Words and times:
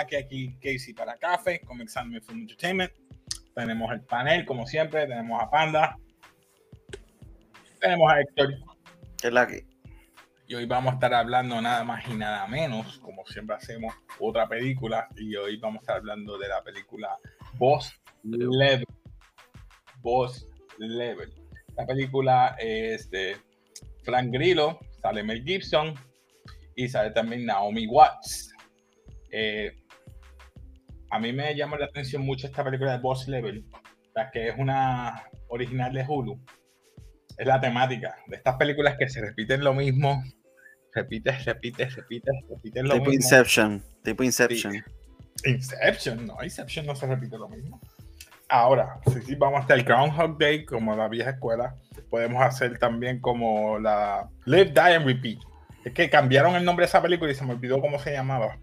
aquí, 0.00 0.16
aquí 0.16 0.54
Casey 0.56 0.94
para 0.94 1.16
Café, 1.16 1.62
Examen 1.80 2.22
Film 2.22 2.40
Entertainment. 2.40 2.92
Tenemos 3.54 3.92
el 3.92 4.00
panel, 4.02 4.44
como 4.44 4.66
siempre, 4.66 5.06
tenemos 5.06 5.40
a 5.42 5.50
Panda, 5.50 5.96
tenemos 7.80 8.10
a 8.12 8.20
Héctor. 8.20 8.54
¿Qué 9.20 9.28
es 9.28 9.32
la 9.32 9.46
que? 9.46 9.66
Y 10.46 10.54
hoy 10.54 10.66
vamos 10.66 10.92
a 10.92 10.94
estar 10.94 11.14
hablando 11.14 11.60
nada 11.60 11.84
más 11.84 12.06
y 12.08 12.14
nada 12.14 12.46
menos, 12.46 12.98
como 12.98 13.24
siempre 13.26 13.56
hacemos, 13.56 13.94
otra 14.18 14.48
película. 14.48 15.08
Y 15.16 15.36
hoy 15.36 15.56
vamos 15.58 15.78
a 15.78 15.82
estar 15.82 15.96
hablando 15.98 16.38
de 16.38 16.48
la 16.48 16.62
película 16.62 17.16
Boss 17.54 17.94
Level. 18.24 18.84
Boss 20.00 20.48
Level. 20.78 21.32
La 21.76 21.86
película 21.86 22.56
es 22.58 23.10
de 23.10 23.36
Frank 24.02 24.32
Grillo, 24.32 24.78
sale 25.00 25.22
Mel 25.22 25.44
Gibson 25.44 25.94
y 26.74 26.88
sale 26.88 27.10
también 27.10 27.46
Naomi 27.46 27.86
Watts. 27.86 28.52
Eh, 29.30 29.79
a 31.10 31.18
mí 31.18 31.32
me 31.32 31.54
llama 31.54 31.76
la 31.76 31.86
atención 31.86 32.22
mucho 32.22 32.46
esta 32.46 32.64
película 32.64 32.92
de 32.92 32.98
Boss 32.98 33.26
Level, 33.28 33.64
la 34.14 34.30
que 34.30 34.48
es 34.48 34.54
una 34.56 35.24
original 35.48 35.92
de 35.92 36.04
Hulu. 36.06 36.40
Es 37.36 37.46
la 37.46 37.60
temática 37.60 38.16
de 38.26 38.36
estas 38.36 38.56
películas 38.56 38.96
que 38.98 39.08
se 39.08 39.20
repiten 39.20 39.64
lo 39.64 39.74
mismo, 39.74 40.22
repite, 40.94 41.32
repite, 41.32 41.86
repite, 41.88 42.30
repite 42.48 42.82
lo 42.82 42.94
tipo 42.94 43.12
Inception, 43.12 43.82
tipo 44.04 44.22
Inception. 44.22 44.84
Inception, 45.44 46.26
no, 46.26 46.36
Inception 46.42 46.86
no 46.86 46.94
se 46.94 47.06
repite 47.06 47.38
lo 47.38 47.48
mismo. 47.48 47.80
Ahora, 48.48 49.00
si 49.26 49.34
vamos 49.36 49.60
hasta 49.60 49.74
el 49.74 49.84
Groundhog 49.84 50.36
Day, 50.38 50.64
como 50.64 50.96
la 50.96 51.08
vieja 51.08 51.30
escuela, 51.30 51.76
podemos 52.10 52.42
hacer 52.42 52.78
también 52.78 53.20
como 53.20 53.78
la 53.78 54.28
Live, 54.44 54.72
Die 54.72 54.80
and 54.80 55.06
Repeat. 55.06 55.38
Es 55.84 55.94
que 55.94 56.10
cambiaron 56.10 56.56
el 56.56 56.64
nombre 56.64 56.84
de 56.84 56.88
esa 56.88 57.00
película 57.00 57.30
y 57.30 57.34
se 57.34 57.44
me 57.44 57.52
olvidó 57.52 57.80
cómo 57.80 57.98
se 57.98 58.12
llamaba. 58.12 58.58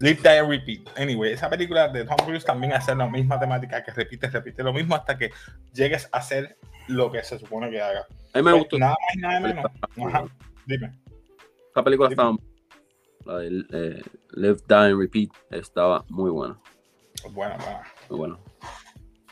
Live, 0.00 0.22
Die 0.22 0.38
and 0.38 0.48
Repeat. 0.50 0.98
Anyway, 0.98 1.32
esa 1.32 1.48
película 1.48 1.88
de 1.88 2.04
Tom 2.04 2.16
Cruise 2.24 2.44
también 2.44 2.72
hace 2.72 2.94
la 2.94 3.06
misma 3.08 3.38
temática 3.38 3.82
que 3.82 3.92
repite, 3.92 4.28
repite 4.28 4.62
lo 4.62 4.72
mismo 4.72 4.94
hasta 4.94 5.16
que 5.16 5.30
llegues 5.72 6.08
a 6.12 6.18
hacer 6.18 6.56
lo 6.88 7.10
que 7.10 7.22
se 7.22 7.38
supone 7.38 7.70
que 7.70 7.80
haga. 7.80 8.00
A 8.32 8.38
mí 8.38 8.42
me 8.44 8.50
Pues, 8.50 8.54
gustó. 8.62 8.78
Nada 8.78 8.92
más 9.00 9.14
y 9.14 9.18
nada 9.18 9.40
menos. 9.40 9.64
Ajá, 10.06 10.24
dime. 10.66 10.92
Esta 11.68 11.82
película 11.84 12.08
Dime. 12.08 12.22
estaba. 12.22 12.36
La 13.24 13.38
de 13.38 13.48
eh, 13.72 14.02
Live, 14.32 14.58
Die 14.68 14.74
and 14.74 15.00
Repeat 15.00 15.30
estaba 15.50 16.04
muy 16.08 16.30
buena. 16.30 16.58
Bueno, 17.30 17.56
bueno. 17.58 17.80
Muy 18.10 18.18
buena. 18.18 18.38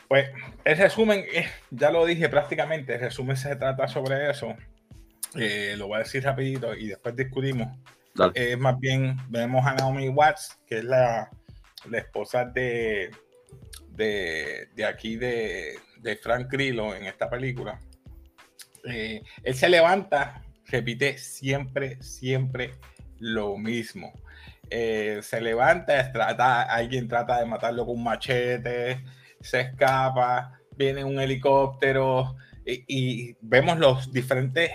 Pues 0.07 0.29
el 0.65 0.77
resumen, 0.77 1.25
eh, 1.31 1.45
ya 1.71 1.91
lo 1.91 2.05
dije 2.05 2.27
prácticamente, 2.29 2.95
el 2.95 3.01
resumen 3.01 3.35
se 3.37 3.55
trata 3.55 3.87
sobre 3.87 4.29
eso. 4.29 4.55
Eh, 5.35 5.75
lo 5.77 5.87
voy 5.87 5.97
a 5.97 5.99
decir 5.99 6.23
rapidito 6.23 6.73
y 6.75 6.87
después 6.87 7.15
discutimos. 7.15 7.67
Dale. 8.15 8.33
Es 8.35 8.57
más 8.57 8.79
bien, 8.79 9.17
vemos 9.29 9.65
a 9.65 9.73
Naomi 9.73 10.09
Watts, 10.09 10.59
que 10.67 10.79
es 10.79 10.83
la, 10.83 11.29
la 11.89 11.97
esposa 11.97 12.45
de, 12.45 13.11
de, 13.89 14.85
aquí 14.87 15.15
de, 15.15 15.79
de 15.99 16.15
Frank 16.17 16.47
Grillo 16.51 16.95
en 16.95 17.05
esta 17.05 17.29
película. 17.29 17.79
Eh, 18.85 19.23
él 19.43 19.55
se 19.55 19.69
levanta, 19.69 20.43
repite 20.67 21.17
siempre, 21.17 22.01
siempre 22.01 22.75
lo 23.19 23.57
mismo. 23.57 24.13
Eh, 24.69 25.19
se 25.21 25.41
levanta, 25.41 26.11
trata, 26.11 26.63
alguien 26.63 27.07
trata 27.07 27.39
de 27.39 27.45
matarlo 27.45 27.85
con 27.85 27.97
un 27.97 28.03
machete, 28.03 29.03
se 29.41 29.61
escapa, 29.61 30.59
viene 30.75 31.03
un 31.03 31.19
helicóptero 31.19 32.35
y 32.65 33.35
vemos 33.41 33.77
los 33.77 34.11
diferentes 34.11 34.71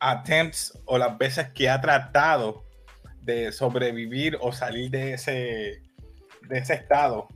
attempts 0.00 0.78
o 0.86 0.98
las 0.98 1.16
veces 1.18 1.50
que 1.50 1.68
ha 1.68 1.80
tratado 1.80 2.64
de 3.20 3.52
sobrevivir 3.52 4.36
o 4.40 4.50
salir 4.52 4.90
de 4.90 5.12
ese, 5.12 5.82
de 6.48 6.58
ese 6.58 6.74
estado. 6.74 7.28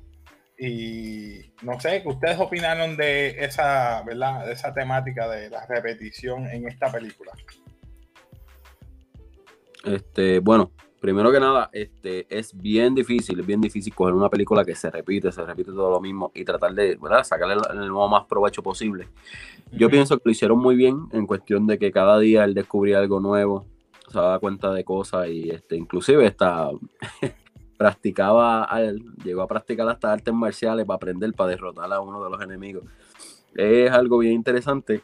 Y 0.59 1.53
no 1.63 1.79
sé, 1.81 2.03
¿qué 2.03 2.09
ustedes 2.09 2.39
opinaron 2.39 2.97
de 2.97 3.45
esa, 3.45 4.03
¿verdad? 4.03 4.47
De 4.47 4.53
esa 4.53 4.73
temática 4.73 5.29
de 5.29 5.51
la 5.51 5.67
repetición 5.67 6.47
en 6.47 6.69
esta 6.69 6.91
película? 6.91 7.33
Este, 9.85 10.39
bueno, 10.39 10.73
primero 11.05 11.31
que 11.31 11.39
nada, 11.39 11.69
este, 11.71 12.27
es 12.31 12.57
bien 12.57 12.95
difícil, 12.95 13.39
es 13.39 13.47
bien 13.47 13.61
difícil 13.61 13.95
coger 13.95 14.15
una 14.15 14.31
película 14.31 14.65
que 14.65 14.75
se 14.75 14.91
repite, 14.91 15.31
se 15.33 15.45
repite 15.45 15.71
todo 15.71 15.91
lo 15.91 16.01
mismo 16.01 16.33
y 16.35 16.47
tratar 16.47 16.73
de, 16.73 16.97
¿verdad? 16.97 17.25
Sacarle 17.25 17.57
el, 17.57 17.79
el 17.79 17.91
modo 17.91 18.09
más 18.09 18.25
provecho 18.25 18.63
posible. 18.63 19.09
Yo 19.71 19.91
pienso 19.91 20.17
que 20.17 20.23
lo 20.25 20.31
hicieron 20.31 20.59
muy 20.59 20.77
bien 20.77 21.09
en 21.13 21.27
cuestión 21.27 21.67
de 21.67 21.79
que 21.79 21.93
cada 21.93 22.19
día 22.19 22.45
él 22.45 22.55
descubría 22.55 23.01
algo 23.01 23.21
nuevo, 23.21 23.67
se 24.09 24.19
daba 24.19 24.39
cuenta 24.39 24.73
de 24.73 24.83
cosas 24.83 25.29
y 25.29 25.51
este, 25.51 25.77
inclusive 25.77 26.27
hasta 26.27 26.71
practicaba, 27.77 28.67
llegó 29.23 29.43
a 29.43 29.47
practicar 29.47 29.87
hasta 29.91 30.11
artes 30.11 30.33
marciales 30.33 30.87
para 30.87 30.97
aprender, 30.97 31.35
para 31.35 31.51
derrotar 31.51 31.93
a 31.93 32.01
uno 32.01 32.25
de 32.25 32.31
los 32.31 32.41
enemigos. 32.41 32.83
Es 33.55 33.91
algo 33.91 34.17
bien 34.17 34.33
interesante. 34.33 35.03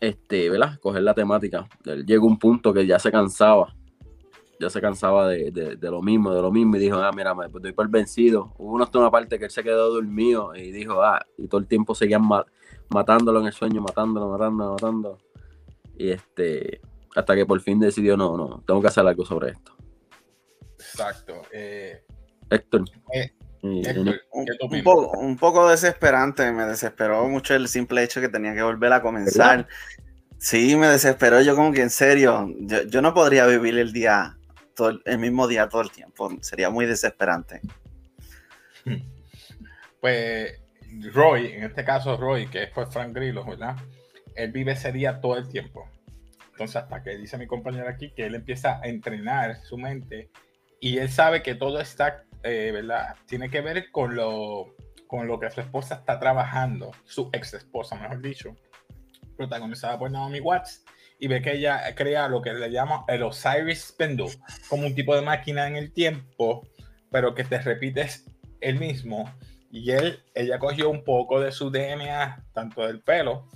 Este, 0.00 0.50
¿verdad? 0.50 0.80
Coger 0.80 1.04
la 1.04 1.14
temática. 1.14 1.68
Él 1.84 2.04
llegó 2.04 2.26
a 2.26 2.30
un 2.30 2.38
punto 2.40 2.74
que 2.74 2.84
ya 2.84 2.98
se 2.98 3.12
cansaba. 3.12 3.72
Ya 4.60 4.70
se 4.70 4.80
cansaba 4.80 5.28
de, 5.28 5.50
de- 5.50 5.76
de 5.76 5.90
lo 5.90 6.00
mismo, 6.02 6.32
de 6.34 6.40
lo 6.40 6.50
mismo. 6.52 6.76
Y 6.76 6.78
dijo, 6.80 6.96
ah, 6.98 7.10
mira, 7.14 7.34
me 7.34 7.48
doy 7.48 7.72
por 7.72 7.88
vencido. 7.88 8.52
Hubo 8.58 8.72
una, 8.74 8.88
una 8.94 9.10
parte 9.10 9.38
que 9.38 9.46
él 9.46 9.50
se 9.50 9.62
quedó 9.62 9.92
dormido 9.92 10.54
y 10.54 10.70
dijo, 10.70 11.02
ah, 11.02 11.24
y 11.36 11.48
todo 11.48 11.60
el 11.60 11.66
tiempo 11.66 11.94
seguían 11.94 12.26
ma- 12.26 12.46
matándolo 12.90 13.40
en 13.40 13.46
el 13.46 13.52
sueño, 13.52 13.80
matándolo, 13.80 14.28
matándolo, 14.28 14.72
matándolo. 14.72 15.18
Y 15.98 16.10
este, 16.10 16.80
hasta 17.16 17.34
que 17.34 17.46
por 17.46 17.60
fin 17.60 17.80
decidió, 17.80 18.16
no, 18.16 18.36
no, 18.36 18.62
tengo 18.66 18.80
que 18.80 18.88
hacer 18.88 19.06
algo 19.06 19.24
sobre 19.24 19.50
esto. 19.52 19.76
Exacto. 20.78 21.34
Eh, 21.52 22.02
Héctor. 22.50 22.84
Eh, 23.12 23.32
y- 23.62 23.86
Héctor, 23.88 24.20
un 25.20 25.36
poco 25.36 25.68
desesperante, 25.68 26.52
me 26.52 26.64
desesperó 26.66 27.26
mucho 27.28 27.54
el 27.54 27.66
simple 27.68 28.02
hecho 28.02 28.20
que 28.20 28.28
tenía 28.28 28.54
que 28.54 28.62
volver 28.62 28.92
a 28.92 29.02
comenzar. 29.02 29.66
Sí, 30.38 30.76
me 30.76 30.88
desesperó 30.88 31.40
yo 31.40 31.56
como 31.56 31.72
que 31.72 31.80
en 31.82 31.90
serio, 31.90 32.48
yo, 32.60 32.82
yo 32.82 33.00
no 33.00 33.14
podría 33.14 33.46
vivir 33.46 33.78
el 33.78 33.92
día, 33.92 34.36
todo 34.74 35.00
el, 35.04 35.18
mismo 35.18 35.46
día 35.46 35.68
todo 35.68 35.82
el 35.82 35.90
tiempo, 35.90 36.30
sería 36.40 36.70
muy 36.70 36.86
desesperante. 36.86 37.60
Pues 40.00 40.60
Roy, 41.14 41.46
en 41.46 41.64
este 41.64 41.82
caso 41.82 42.18
Roy, 42.18 42.46
que 42.48 42.64
es 42.64 42.70
pues 42.74 42.90
Frank 42.90 43.14
Grillo, 43.14 43.42
¿verdad? 43.42 43.74
Él 44.34 44.52
vive 44.52 44.72
ese 44.72 44.92
día 44.92 45.18
todo 45.18 45.38
el 45.38 45.48
tiempo. 45.48 45.88
Entonces, 46.50 46.76
hasta 46.76 47.02
que 47.02 47.16
dice 47.16 47.38
mi 47.38 47.46
compañero 47.46 47.88
aquí 47.88 48.10
que 48.10 48.26
él 48.26 48.34
empieza 48.34 48.80
a 48.80 48.86
entrenar 48.86 49.56
su 49.64 49.78
mente 49.78 50.30
y 50.78 50.98
él 50.98 51.08
sabe 51.08 51.42
que 51.42 51.54
todo 51.54 51.80
está, 51.80 52.24
eh, 52.42 52.70
¿verdad? 52.70 53.16
Tiene 53.26 53.48
que 53.48 53.62
ver 53.62 53.90
con 53.90 54.14
lo, 54.14 54.74
con 55.06 55.26
lo 55.26 55.40
que 55.40 55.50
su 55.50 55.62
esposa 55.62 55.94
está 55.94 56.20
trabajando, 56.20 56.90
su 57.04 57.30
ex 57.32 57.54
esposa, 57.54 57.96
mejor 57.96 58.20
dicho, 58.20 58.54
protagonizada 59.36 59.98
por 59.98 60.10
Naomi 60.10 60.40
Watts, 60.40 60.84
y 61.18 61.28
ve 61.28 61.42
que 61.42 61.52
ella 61.52 61.94
crea 61.94 62.28
lo 62.28 62.42
que 62.42 62.52
le 62.52 62.70
llama 62.70 63.04
el 63.08 63.22
Osiris 63.22 63.86
Spindle, 63.88 64.30
como 64.68 64.86
un 64.86 64.94
tipo 64.94 65.14
de 65.14 65.22
máquina 65.22 65.66
en 65.66 65.76
el 65.76 65.92
tiempo, 65.92 66.66
pero 67.10 67.34
que 67.34 67.44
te 67.44 67.58
repites 67.58 68.26
el 68.60 68.78
mismo. 68.78 69.32
Y 69.70 69.90
él, 69.90 70.20
ella 70.34 70.58
cogió 70.58 70.90
un 70.90 71.04
poco 71.04 71.40
de 71.40 71.52
su 71.52 71.70
DNA, 71.70 72.44
tanto 72.52 72.86
del 72.86 73.00
pelo, 73.00 73.48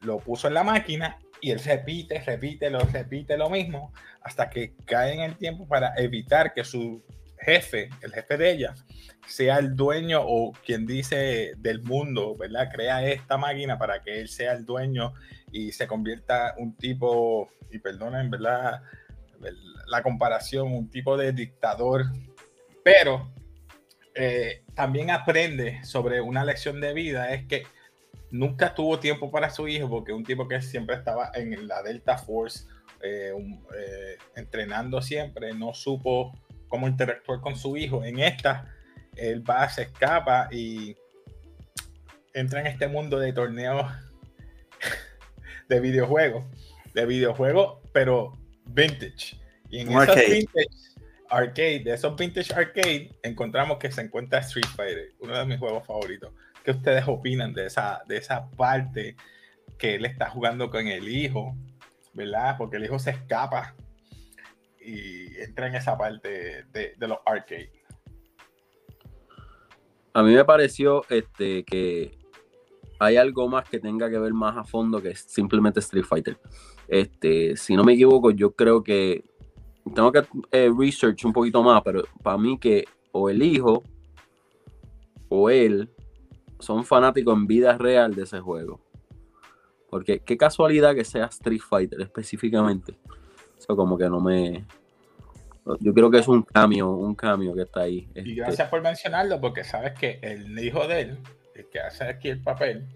lo 0.00 0.18
puso 0.18 0.48
en 0.48 0.54
la 0.54 0.64
máquina 0.64 1.18
y 1.40 1.50
él 1.50 1.60
repite, 1.60 2.20
repite, 2.20 2.70
lo 2.70 2.80
repite 2.80 3.36
lo 3.36 3.50
mismo 3.50 3.92
hasta 4.22 4.48
que 4.48 4.74
cae 4.86 5.14
en 5.14 5.20
el 5.20 5.36
tiempo 5.36 5.66
para 5.68 5.94
evitar 5.96 6.54
que 6.54 6.64
su 6.64 7.04
jefe, 7.38 7.90
el 8.00 8.12
jefe 8.12 8.36
de 8.36 8.50
ella, 8.50 8.74
sea 9.26 9.58
el 9.58 9.74
dueño 9.74 10.20
o 10.22 10.52
quien 10.52 10.86
dice 10.86 11.54
del 11.58 11.82
mundo, 11.82 12.36
¿verdad? 12.36 12.70
Crea 12.72 13.06
esta 13.06 13.36
máquina 13.36 13.78
para 13.78 14.02
que 14.02 14.20
él 14.20 14.28
sea 14.28 14.52
el 14.52 14.64
dueño 14.64 15.14
y 15.50 15.72
se 15.72 15.86
convierta 15.86 16.54
un 16.58 16.76
tipo, 16.76 17.50
y 17.70 17.78
perdonen, 17.78 18.30
¿verdad? 18.30 18.82
La 19.88 20.02
comparación, 20.02 20.72
un 20.72 20.90
tipo 20.90 21.16
de 21.16 21.32
dictador, 21.32 22.06
pero 22.82 23.32
eh, 24.14 24.64
también 24.74 25.10
aprende 25.10 25.84
sobre 25.84 26.20
una 26.20 26.44
lección 26.44 26.80
de 26.80 26.92
vida, 26.92 27.32
es 27.32 27.46
que 27.46 27.64
nunca 28.30 28.74
tuvo 28.74 28.98
tiempo 28.98 29.30
para 29.30 29.50
su 29.50 29.68
hijo, 29.68 29.88
porque 29.88 30.12
un 30.12 30.24
tipo 30.24 30.48
que 30.48 30.60
siempre 30.60 30.96
estaba 30.96 31.30
en 31.34 31.66
la 31.68 31.82
Delta 31.82 32.18
Force, 32.18 32.66
eh, 33.02 33.32
eh, 33.76 34.16
entrenando 34.34 35.02
siempre, 35.02 35.52
no 35.52 35.74
supo 35.74 36.32
cómo 36.68 36.88
interactuar 36.88 37.40
con 37.40 37.56
su 37.56 37.76
hijo. 37.76 38.04
En 38.04 38.18
esta, 38.18 38.73
él 39.16 39.48
va, 39.48 39.68
se 39.68 39.82
escapa 39.82 40.48
y 40.50 40.96
entra 42.32 42.60
en 42.60 42.66
este 42.66 42.88
mundo 42.88 43.18
de 43.18 43.32
torneos 43.32 43.90
de 45.68 45.80
videojuegos, 45.80 46.44
de 46.92 47.06
videojuegos, 47.06 47.78
pero 47.92 48.38
vintage. 48.66 49.40
Y 49.70 49.80
en 49.80 49.92
esos 49.92 50.16
vintage 50.16 50.68
arcade, 51.30 51.80
de 51.80 51.94
esos 51.94 52.16
vintage 52.16 52.52
arcade, 52.54 53.10
encontramos 53.22 53.78
que 53.78 53.90
se 53.90 54.02
encuentra 54.02 54.40
Street 54.40 54.66
Fighter, 54.76 55.12
uno 55.20 55.36
de 55.38 55.46
mis 55.46 55.58
juegos 55.58 55.86
favoritos. 55.86 56.32
¿Qué 56.64 56.70
ustedes 56.70 57.04
opinan 57.06 57.52
de 57.52 57.66
esa, 57.66 58.02
de 58.06 58.16
esa 58.16 58.48
parte 58.50 59.16
que 59.78 59.96
él 59.96 60.04
está 60.04 60.30
jugando 60.30 60.70
con 60.70 60.86
el 60.86 61.08
hijo, 61.08 61.56
verdad? 62.12 62.56
Porque 62.56 62.76
el 62.76 62.84
hijo 62.84 62.98
se 62.98 63.10
escapa 63.10 63.74
y 64.80 65.40
entra 65.40 65.66
en 65.66 65.74
esa 65.74 65.96
parte 65.96 66.64
de, 66.72 66.94
los 67.00 67.18
arcades. 67.26 67.70
A 70.14 70.22
mí 70.22 70.32
me 70.32 70.44
pareció 70.44 71.02
este, 71.10 71.64
que 71.64 72.16
hay 73.00 73.16
algo 73.16 73.48
más 73.48 73.68
que 73.68 73.80
tenga 73.80 74.08
que 74.08 74.18
ver 74.18 74.32
más 74.32 74.56
a 74.56 74.64
fondo 74.64 75.02
que 75.02 75.14
simplemente 75.16 75.80
Street 75.80 76.04
Fighter. 76.04 76.38
Este, 76.86 77.56
si 77.56 77.74
no 77.74 77.82
me 77.82 77.94
equivoco, 77.94 78.30
yo 78.30 78.52
creo 78.52 78.84
que 78.84 79.24
tengo 79.92 80.12
que 80.12 80.22
eh, 80.52 80.70
research 80.76 81.24
un 81.24 81.32
poquito 81.32 81.62
más, 81.62 81.82
pero 81.82 82.04
para 82.22 82.38
mí 82.38 82.58
que 82.58 82.84
o 83.12 83.28
el 83.28 83.42
hijo 83.42 83.82
o 85.28 85.50
él 85.50 85.90
son 86.60 86.84
fanáticos 86.84 87.34
en 87.34 87.46
vida 87.46 87.76
real 87.76 88.14
de 88.14 88.22
ese 88.22 88.40
juego. 88.40 88.80
Porque 89.90 90.20
qué 90.20 90.36
casualidad 90.36 90.94
que 90.94 91.04
sea 91.04 91.26
Street 91.26 91.60
Fighter 91.60 92.00
específicamente. 92.00 92.96
Eso 93.58 93.76
como 93.76 93.98
que 93.98 94.08
no 94.08 94.20
me... 94.20 94.64
Yo 95.80 95.94
creo 95.94 96.10
que 96.10 96.18
es 96.18 96.28
un 96.28 96.42
cambio, 96.42 96.90
un 96.90 97.14
cambio 97.14 97.54
que 97.54 97.62
está 97.62 97.80
ahí. 97.80 98.08
Y 98.14 98.18
este 98.18 98.34
gracias 98.34 98.68
por 98.68 98.82
mencionarlo, 98.82 99.40
porque 99.40 99.64
sabes 99.64 99.92
que 99.98 100.18
el 100.22 100.58
hijo 100.58 100.86
de 100.86 101.00
él, 101.00 101.18
el 101.54 101.66
que 101.68 101.80
hace 101.80 102.04
aquí 102.04 102.28
el 102.28 102.42
papel, 102.42 102.86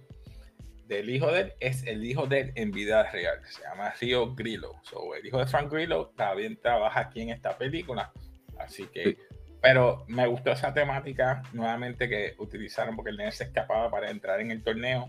del 0.88 1.10
hijo 1.10 1.30
de 1.30 1.40
él 1.42 1.52
es 1.60 1.86
el 1.86 2.04
hijo 2.04 2.26
de 2.26 2.40
él 2.40 2.52
en 2.54 2.70
vida 2.70 3.08
real. 3.10 3.38
Se 3.44 3.62
llama 3.62 3.92
Rio 4.00 4.34
Grillo. 4.34 4.74
el 5.18 5.26
hijo 5.26 5.38
de 5.38 5.46
Frank 5.46 5.70
Grillo 5.70 6.12
también 6.16 6.58
trabaja 6.60 7.00
aquí 7.00 7.20
en 7.20 7.30
esta 7.30 7.56
película. 7.56 8.10
Así 8.58 8.86
que, 8.86 9.16
pero 9.60 10.04
me 10.08 10.26
gustó 10.26 10.52
esa 10.52 10.72
temática 10.72 11.42
nuevamente 11.52 12.08
que 12.08 12.34
utilizaron 12.38 12.96
porque 12.96 13.10
el 13.10 13.18
nene 13.18 13.32
se 13.32 13.44
escapaba 13.44 13.90
para 13.90 14.10
entrar 14.10 14.40
en 14.40 14.50
el 14.50 14.62
torneo. 14.62 15.08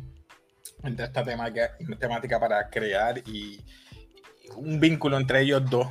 Entre 0.84 1.06
esta 1.06 1.24
temática, 1.24 1.76
temática 1.98 2.40
para 2.40 2.70
crear 2.70 3.18
y, 3.20 3.64
un 4.56 4.80
vínculo 4.80 5.18
entre 5.18 5.42
ellos 5.42 5.68
dos. 5.70 5.88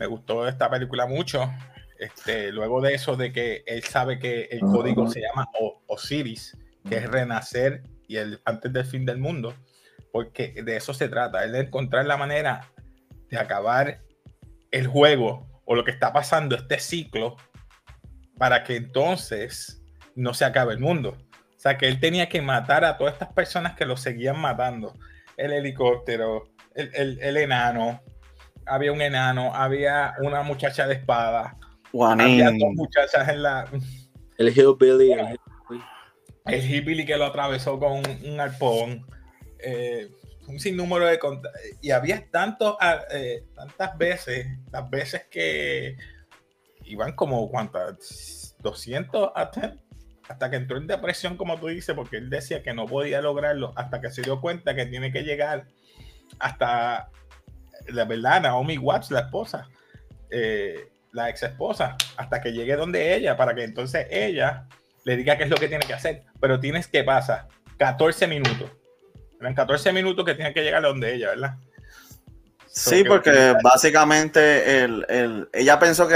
Me 0.00 0.06
gustó 0.06 0.48
esta 0.48 0.70
película 0.70 1.04
mucho. 1.04 1.52
Este, 1.98 2.50
luego 2.50 2.80
de 2.80 2.94
eso, 2.94 3.16
de 3.16 3.32
que 3.32 3.62
él 3.66 3.82
sabe 3.84 4.18
que 4.18 4.48
el 4.50 4.60
código 4.60 5.06
se 5.10 5.20
llama 5.20 5.46
Osiris, 5.88 6.56
que 6.88 6.96
es 6.96 7.10
renacer 7.10 7.82
y 8.08 8.16
el 8.16 8.40
antes 8.46 8.72
del 8.72 8.86
fin 8.86 9.04
del 9.04 9.18
mundo, 9.18 9.54
porque 10.10 10.54
de 10.64 10.76
eso 10.78 10.94
se 10.94 11.10
trata, 11.10 11.44
es 11.44 11.52
de 11.52 11.60
encontrar 11.60 12.06
la 12.06 12.16
manera 12.16 12.72
de 13.28 13.38
acabar 13.38 14.00
el 14.70 14.86
juego 14.86 15.60
o 15.66 15.74
lo 15.74 15.84
que 15.84 15.90
está 15.90 16.14
pasando, 16.14 16.56
este 16.56 16.78
ciclo, 16.78 17.36
para 18.38 18.64
que 18.64 18.76
entonces 18.76 19.82
no 20.14 20.32
se 20.32 20.46
acabe 20.46 20.72
el 20.72 20.80
mundo. 20.80 21.18
O 21.54 21.60
sea, 21.60 21.76
que 21.76 21.86
él 21.86 22.00
tenía 22.00 22.30
que 22.30 22.40
matar 22.40 22.86
a 22.86 22.96
todas 22.96 23.12
estas 23.12 23.34
personas 23.34 23.74
que 23.76 23.84
lo 23.84 23.98
seguían 23.98 24.38
matando. 24.38 24.98
El 25.36 25.52
helicóptero, 25.52 26.48
el, 26.74 27.36
enano, 27.36 28.00
había 28.66 28.92
un 28.92 29.02
enano, 29.02 29.54
había 29.54 30.14
una 30.20 30.42
muchacha 30.42 30.86
de 30.86 30.94
espada, 30.94 31.56
había 31.92 32.50
dos 32.50 32.74
muchachas 32.74 33.28
en 33.28 33.42
la... 33.42 33.66
El 34.38 34.48
hillbilly, 34.48 35.12
el 36.46 36.62
hillbilly. 36.62 37.04
Que 37.04 37.16
lo 37.16 37.26
atravesó 37.26 37.78
con 37.78 38.02
un 38.24 38.40
arpón, 38.40 39.06
eh, 39.58 40.10
un 40.46 40.58
sinnúmero 40.58 41.06
de 41.06 41.18
y 41.82 41.90
había 41.90 42.26
tanto, 42.30 42.76
ah, 42.80 43.00
eh, 43.10 43.44
tantas 43.54 43.98
veces, 43.98 44.46
las 44.72 44.88
veces 44.88 45.26
que 45.30 45.96
iban 46.84 47.14
como 47.14 47.48
cuántas, 47.50 48.56
200 48.62 49.30
hasta 49.34 50.50
que 50.50 50.56
entró 50.56 50.76
en 50.76 50.86
depresión, 50.86 51.36
como 51.36 51.58
tú 51.58 51.68
dices, 51.68 51.94
porque 51.94 52.16
él 52.16 52.30
decía 52.30 52.62
que 52.62 52.74
no 52.74 52.86
podía 52.86 53.20
lograrlo 53.20 53.72
hasta 53.76 54.00
que 54.00 54.10
se 54.10 54.22
dio 54.22 54.40
cuenta 54.40 54.74
que 54.74 54.86
tiene 54.86 55.12
que 55.12 55.22
llegar 55.22 55.66
hasta, 56.38 57.10
la 57.92 58.04
verdad, 58.04 58.42
Naomi 58.42 58.78
Watts, 58.78 59.10
la 59.10 59.20
esposa, 59.20 59.68
eh, 60.30 60.88
la 61.12 61.28
ex 61.28 61.42
esposa, 61.42 61.96
hasta 62.16 62.40
que 62.40 62.52
llegue 62.52 62.76
donde 62.76 63.14
ella, 63.14 63.36
para 63.36 63.54
que 63.54 63.64
entonces 63.64 64.06
ella 64.10 64.66
le 65.04 65.16
diga 65.16 65.36
qué 65.36 65.44
es 65.44 65.50
lo 65.50 65.56
que 65.56 65.68
tiene 65.68 65.86
que 65.86 65.94
hacer, 65.94 66.22
pero 66.40 66.60
tienes 66.60 66.86
que 66.86 67.04
pasar 67.04 67.48
14 67.78 68.26
minutos. 68.26 68.70
Eran 69.40 69.54
14 69.54 69.92
minutos 69.92 70.24
que 70.24 70.34
tiene 70.34 70.52
que 70.52 70.62
llegar 70.62 70.82
donde 70.82 71.14
ella, 71.14 71.30
¿verdad? 71.30 71.56
Sí, 72.72 73.02
porque 73.02 73.56
básicamente 73.64 74.84
ella 75.52 75.78
pensó 75.80 76.06
que 76.06 76.14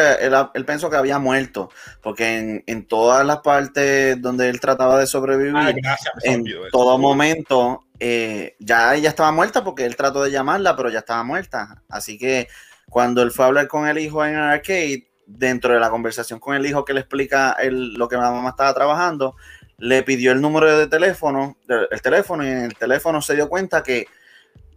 él, 0.54 0.64
pensó 0.64 0.88
que 0.88 0.96
había 0.96 1.18
muerto, 1.18 1.68
porque 2.00 2.62
en, 2.64 2.86
todas 2.86 3.26
las 3.26 3.38
partes 3.38 4.20
donde 4.22 4.48
él 4.48 4.60
trataba 4.60 5.00
de 5.00 5.08
sobrevivir, 5.08 5.56
ah, 5.56 5.98
en 6.22 6.44
todo 6.70 6.96
momento 6.96 7.83
eh, 8.00 8.56
ya 8.58 8.94
ella 8.94 9.08
estaba 9.08 9.32
muerta 9.32 9.64
porque 9.64 9.84
él 9.84 9.96
trató 9.96 10.22
de 10.22 10.30
llamarla, 10.30 10.76
pero 10.76 10.90
ya 10.90 11.00
estaba 11.00 11.22
muerta. 11.22 11.82
Así 11.88 12.18
que 12.18 12.48
cuando 12.88 13.22
él 13.22 13.30
fue 13.30 13.44
a 13.44 13.48
hablar 13.48 13.68
con 13.68 13.86
el 13.86 13.98
hijo 13.98 14.24
en 14.24 14.34
el 14.34 14.40
arcade, 14.40 15.08
dentro 15.26 15.72
de 15.72 15.80
la 15.80 15.90
conversación 15.90 16.38
con 16.38 16.54
el 16.54 16.66
hijo 16.66 16.84
que 16.84 16.92
le 16.92 17.00
explica 17.00 17.56
lo 17.70 18.08
que 18.08 18.16
la 18.16 18.30
mamá 18.30 18.50
estaba 18.50 18.74
trabajando, 18.74 19.36
le 19.78 20.02
pidió 20.02 20.32
el 20.32 20.40
número 20.40 20.78
de 20.78 20.86
teléfono, 20.86 21.56
el 21.68 22.02
teléfono, 22.02 22.44
y 22.44 22.48
en 22.48 22.64
el 22.64 22.74
teléfono 22.74 23.20
se 23.22 23.34
dio 23.34 23.48
cuenta 23.48 23.82
que 23.82 24.06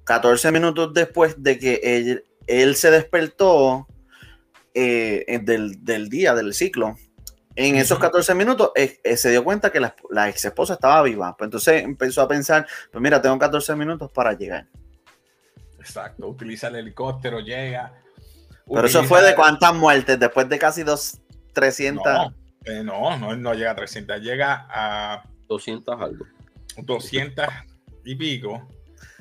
14 0.04 0.52
minutos 0.52 0.94
después 0.94 1.42
de 1.44 1.60
que 1.60 2.24
él, 2.48 2.76
se 2.76 2.92
despertó 2.92 3.88
eh, 4.74 5.40
del, 5.44 6.10
día, 6.10 6.34
del 6.34 6.54
ciclo, 6.54 6.96
en 7.58 7.76
esos 7.76 8.00
14 8.00 8.34
minutos 8.36 8.72
eh, 8.76 9.00
eh, 9.04 9.18
se 9.18 9.32
dio 9.32 9.44
cuenta 9.44 9.72
que 9.72 9.80
la, 9.80 9.96
la, 10.10 10.30
ex 10.30 10.46
esposa 10.46 10.76
estaba 10.76 11.04
viva. 11.04 11.36
Pues 11.36 11.48
entonces 11.48 11.84
empezó 11.84 12.22
a 12.22 12.28
pensar, 12.28 12.66
pues 12.92 13.02
mira, 13.02 13.22
tengo 13.22 13.38
14 13.38 13.76
minutos 13.76 14.12
para 14.12 14.34
llegar. 14.34 14.68
Exacto, 15.80 16.28
utiliza 16.28 16.68
el 16.68 16.76
helicóptero, 16.78 17.40
llega, 17.40 17.94
pero 18.74 18.88
eso 18.88 19.04
fue 19.04 19.22
de 19.24 19.36
cuántas 19.36 19.74
muertes, 19.74 20.20
después 20.20 20.50
de 20.50 20.60
casi 20.60 20.84
dos, 20.84 21.20
300. 21.54 22.34
Eh, 22.66 22.84
no, 22.84 23.18
no, 23.18 23.36
no, 23.36 23.54
llega 23.54 23.72
a 23.72 23.76
300, 23.76 24.22
llega 24.22 24.68
a 24.70 25.24
200 25.48 26.02
algo. 26.02 26.26
200 26.78 27.46
y 28.04 28.16
pico. 28.16 28.68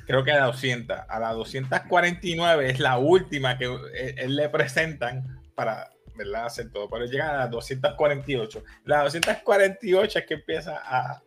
Creo 0.05 0.23
que 0.23 0.31
a 0.31 0.45
200. 0.45 0.97
A 1.07 1.19
la 1.19 1.33
249 1.33 2.69
es 2.69 2.79
la 2.79 2.97
última 2.97 3.57
que 3.57 3.65
eh, 3.93 4.15
él, 4.17 4.35
le 4.35 4.49
presentan 4.49 5.41
para 5.55 5.89
¿verdad? 6.17 6.45
hacer 6.45 6.71
todo. 6.71 6.89
Pero 6.89 7.05
llega 7.05 7.29
a 7.29 7.37
la 7.37 7.47
248. 7.47 8.63
La 8.85 9.03
248 9.03 10.19
es 10.19 10.25
que 10.25 10.33
empieza 10.33 10.81
a, 10.83 11.21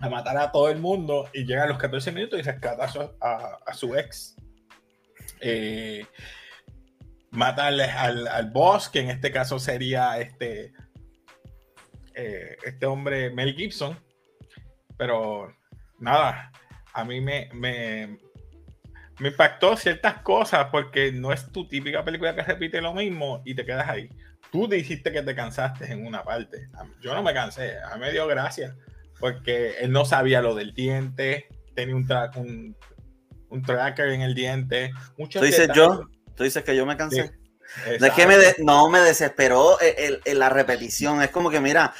a 0.00 0.08
matar 0.08 0.36
a 0.36 0.50
todo 0.50 0.68
el 0.68 0.78
mundo 0.78 1.28
y 1.32 1.44
llega 1.44 1.64
a 1.64 1.68
los 1.68 1.78
14 1.78 2.12
minutos 2.12 2.38
y 2.38 2.42
rescata 2.42 2.88
a, 3.20 3.58
a 3.66 3.74
su 3.74 3.94
ex. 3.96 4.36
Eh, 5.40 6.06
mata 7.30 7.66
al, 7.66 8.50
boss, 8.50 8.88
que 8.88 9.00
en 9.00 9.10
este 9.10 9.30
caso 9.30 9.58
sería 9.58 10.18
este, 10.18 10.72
eh, 12.14 12.56
este 12.64 12.86
hombre 12.86 13.30
Mel 13.30 13.54
Gibson. 13.54 13.98
Pero 14.96 15.54
nada, 15.98 16.50
a 16.92 17.04
mí 17.04 17.20
me, 17.20 17.50
me, 17.52 18.18
me, 19.20 19.28
impactó 19.28 19.76
ciertas 19.76 20.22
cosas 20.22 20.68
porque 20.70 21.12
no 21.12 21.32
es 21.32 21.50
tu 21.52 21.68
típica 21.68 22.04
película 22.04 22.34
que 22.34 22.42
repite 22.42 22.80
lo 22.80 22.94
mismo 22.94 23.42
y 23.44 23.54
te 23.54 23.64
quedas 23.64 23.88
ahí. 23.88 24.10
Tú 24.50 24.68
dijiste 24.68 25.12
que 25.12 25.22
te 25.22 25.34
cansaste 25.34 25.92
en 25.92 26.06
una 26.06 26.22
parte. 26.22 26.68
Yo 27.00 27.14
no 27.14 27.22
me 27.22 27.34
cansé, 27.34 27.78
a 27.80 27.94
mí 27.94 28.00
me 28.00 28.12
dio 28.12 28.26
gracia 28.26 28.76
porque 29.18 29.76
él 29.80 29.92
no 29.92 30.04
sabía 30.04 30.42
lo 30.42 30.54
del 30.54 30.74
diente, 30.74 31.48
tenía 31.74 31.96
un, 31.96 32.06
un, 32.36 32.76
un 33.48 33.62
tracker 33.62 34.08
en 34.08 34.20
el 34.20 34.34
diente. 34.34 34.92
Muchos 35.16 35.40
Tú 35.40 35.46
dices 35.46 35.68
yo, 35.74 36.08
Tú 36.36 36.44
dices 36.44 36.62
que 36.62 36.76
yo 36.76 36.86
me 36.86 36.96
cansé. 36.96 37.32
No 37.98 38.06
es 38.06 38.12
que 38.12 38.26
me 38.26 38.36
no 38.58 38.88
me 38.90 39.00
desesperó 39.00 39.78
el, 39.80 40.38
la 40.38 40.50
repetición. 40.50 41.22
Es 41.22 41.30
como 41.30 41.50
que, 41.50 41.60
mira, 41.60 41.94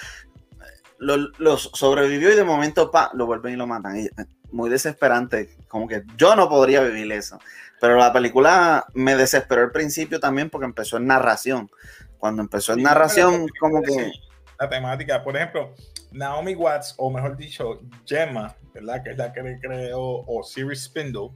los 0.99 1.70
sobrevivió 1.75 2.32
y 2.32 2.37
de 2.37 2.44
momento 2.44 2.90
pa, 2.90 3.11
lo 3.14 3.26
vuelven 3.26 3.54
y 3.54 3.56
lo 3.56 3.66
matan. 3.66 3.96
Eh, 3.96 4.11
muy 4.56 4.70
desesperante. 4.70 5.56
Como 5.68 5.86
que 5.86 6.02
yo 6.16 6.34
no 6.34 6.48
podría 6.48 6.80
vivir 6.80 7.10
eso. 7.12 7.38
Pero 7.80 7.96
la 7.96 8.12
película 8.12 8.86
me 8.94 9.14
desesperó 9.16 9.62
al 9.62 9.70
principio 9.70 10.18
también 10.18 10.50
porque 10.50 10.66
empezó 10.66 10.96
en 10.96 11.06
narración. 11.06 11.70
Cuando 12.18 12.42
empezó 12.42 12.72
en 12.72 12.82
narración, 12.82 13.46
como 13.60 13.82
que. 13.82 14.10
La 14.58 14.68
temática, 14.68 15.22
por 15.22 15.36
ejemplo, 15.36 15.75
Naomi 16.12 16.54
Watts, 16.54 16.94
o 16.96 17.10
mejor 17.10 17.36
dicho, 17.36 17.82
Gemma, 18.06 18.56
¿verdad? 18.72 19.02
Que 19.02 19.10
es 19.10 19.18
la 19.18 19.32
que 19.32 19.58
creó 19.60 20.25
Osiris 20.26 20.84
Spindle 20.84 21.30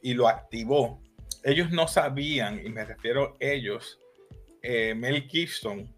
y 0.00 0.14
lo 0.14 0.26
activó 0.26 0.98
ellos 1.46 1.70
no 1.70 1.86
sabían, 1.86 2.60
y 2.66 2.70
me 2.70 2.84
refiero 2.84 3.36
a 3.40 3.44
ellos, 3.44 4.00
eh, 4.62 4.94
Mel 4.96 5.28
Gibson, 5.28 5.88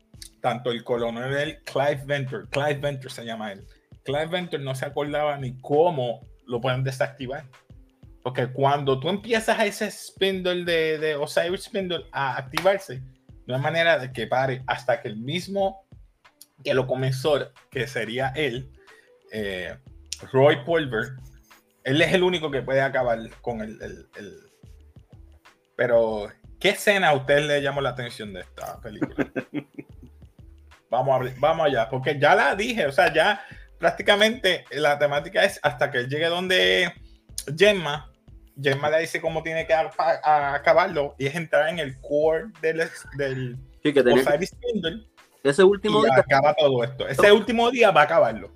tanto 0.43 0.71
el 0.71 0.85
coronel 0.85 1.62
Clive 1.65 2.03
Venture, 2.05 2.47
Clive 2.50 2.75
Venture 2.75 3.09
se 3.09 3.25
llama 3.25 3.53
él, 3.53 3.65
Clive 4.05 4.27
Venture 4.27 4.62
no 4.62 4.75
se 4.75 4.85
acordaba 4.85 5.38
ni 5.38 5.59
cómo 5.59 6.21
lo 6.49 6.61
pueden 6.61 6.83
desactivar. 6.83 7.45
Porque 8.23 8.49
cuando 8.49 8.99
tú 8.99 9.09
empiezas 9.09 9.57
a 9.59 9.64
ese 9.64 9.88
spindle 9.90 10.64
de, 10.64 10.99
de 10.99 11.14
Osiris 11.14 11.64
Spindle 11.64 12.07
a 12.11 12.37
activarse, 12.37 13.00
no 13.47 13.55
hay 13.55 13.61
manera 13.61 13.99
de 13.99 14.12
que 14.12 14.26
pare 14.26 14.62
hasta 14.67 15.00
que 15.00 15.09
el 15.09 15.17
mismo 15.17 15.87
que 16.64 16.75
lo 16.75 16.88
comenzó, 16.88 17.52
que 17.71 17.87
sería 17.87 18.33
él, 18.35 18.73
eh, 19.31 19.78
Roy 20.33 20.64
Pulver, 20.64 21.12
él 21.85 22.02
es 22.02 22.12
el 22.12 22.25
único 22.25 22.50
que 22.50 22.62
puede 22.62 22.81
acabar 22.81 23.19
con 23.40 23.61
el, 23.61 23.81
el 23.81 24.37
pero 25.76 26.28
¿Qué 26.59 26.71
escena 26.71 27.11
a 27.11 27.14
usted 27.14 27.47
le 27.47 27.62
llamó 27.62 27.81
la 27.81 27.90
atención 27.90 28.33
de 28.33 28.40
esta 28.40 28.81
película? 28.81 29.31
vamos, 30.90 31.21
a, 31.21 31.35
vamos 31.38 31.67
allá, 31.67 31.88
porque 31.88 32.19
ya 32.19 32.35
la 32.35 32.57
dije, 32.57 32.87
o 32.87 32.93
sea, 32.93 33.12
ya 33.12 33.40
prácticamente 33.79 34.65
la 34.71 34.99
temática 34.99 35.45
es 35.45 35.59
hasta 35.63 35.91
que 35.91 35.99
él 35.99 36.09
llegue 36.09 36.27
donde 36.27 36.93
Gemma, 37.57 38.11
Gemma 38.61 38.91
le 38.91 39.01
dice 39.01 39.21
cómo 39.21 39.43
tiene 39.43 39.67
que 39.67 39.75
acabarlo 39.75 41.15
y 41.19 41.27
es 41.27 41.35
entrar 41.35 41.69
en 41.69 41.79
el 41.79 42.01
core 42.01 42.47
del, 42.61 42.89
del 43.17 43.57
sí, 43.83 43.93
que 43.93 44.03
ese 45.45 45.63
último 45.63 46.01
y 46.01 46.11
día. 46.11 46.19
acaba 46.19 46.55
todo 46.55 46.83
esto. 46.83 47.09
Ese 47.09 47.33
último 47.33 47.71
día 47.71 47.91
va 47.91 48.03
a 48.03 48.05
acabarlo. 48.05 48.51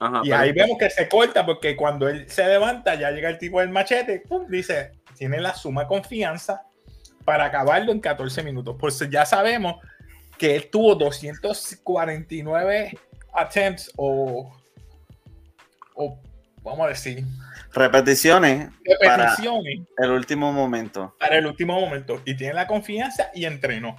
Ajá, 0.00 0.22
Y 0.24 0.32
ahí 0.32 0.52
vemos 0.52 0.78
que 0.78 0.90
se 0.90 1.08
corta 1.08 1.44
porque 1.44 1.76
cuando 1.76 2.08
él 2.08 2.28
se 2.30 2.46
levanta, 2.46 2.94
ya 2.94 3.10
llega 3.10 3.28
el 3.28 3.38
tipo 3.38 3.60
del 3.60 3.68
machete, 3.68 4.22
pum, 4.26 4.46
dice, 4.48 4.92
tiene 5.16 5.40
la 5.40 5.54
suma 5.54 5.86
confianza 5.86 6.62
para 7.24 7.46
acabarlo 7.46 7.92
en 7.92 8.00
14 8.00 8.42
minutos. 8.42 8.76
Pues 8.78 8.98
ya 9.10 9.26
sabemos 9.26 9.76
que 10.38 10.56
él 10.56 10.70
tuvo 10.70 10.94
249 10.94 12.98
attempts 13.40 13.90
o, 13.96 14.52
o 15.94 16.20
vamos 16.62 16.86
a 16.86 16.88
decir, 16.88 17.24
Repeticiones 17.72 18.70
para 19.04 19.24
repeticiones 19.26 19.80
el 19.98 20.10
último 20.10 20.52
momento. 20.52 21.14
para 21.18 21.36
el 21.36 21.46
último 21.46 21.78
momento. 21.80 22.20
Y 22.24 22.34
tiene 22.34 22.54
la 22.54 22.66
confianza 22.66 23.30
y 23.34 23.44
entrenó. 23.44 23.96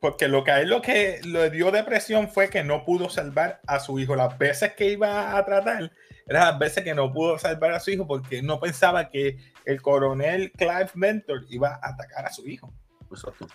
Porque 0.00 0.26
lo 0.26 0.42
que 0.42 0.50
a 0.50 0.60
él 0.60 0.70
lo 0.70 0.82
que 0.82 1.20
le 1.22 1.50
dio 1.50 1.70
depresión 1.70 2.28
fue 2.28 2.48
que 2.48 2.64
no 2.64 2.84
pudo 2.84 3.08
salvar 3.08 3.60
a 3.66 3.78
su 3.78 3.98
hijo. 4.00 4.16
Las 4.16 4.36
veces 4.36 4.72
que 4.72 4.88
iba 4.88 5.36
a 5.36 5.44
tratar, 5.44 5.92
eran 6.26 6.46
las 6.48 6.58
veces 6.58 6.82
que 6.82 6.94
no 6.94 7.12
pudo 7.12 7.38
salvar 7.38 7.72
a 7.72 7.78
su 7.80 7.90
hijo 7.90 8.06
porque 8.06 8.42
no 8.42 8.58
pensaba 8.58 9.10
que 9.10 9.36
el 9.64 9.80
coronel 9.80 10.50
Clive 10.52 10.90
Mentor 10.94 11.44
iba 11.50 11.78
a 11.80 11.90
atacar 11.90 12.26
a 12.26 12.32
su 12.32 12.48
hijo. 12.48 12.72
Exacto. 13.10 13.46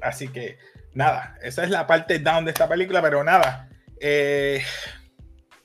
Así 0.00 0.26
que 0.28 0.58
nada, 0.96 1.36
esa 1.42 1.62
es 1.64 1.70
la 1.70 1.86
parte 1.86 2.18
down 2.18 2.44
de 2.44 2.50
esta 2.50 2.68
película, 2.68 3.00
pero 3.02 3.22
nada. 3.22 3.68
eh, 4.00 4.62